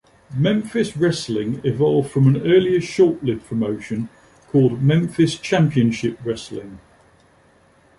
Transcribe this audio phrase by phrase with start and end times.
[0.35, 4.09] Memphis Wrestling evolved from an earlier short-lived promotion
[4.47, 6.79] called Memphis Championship Wrestling.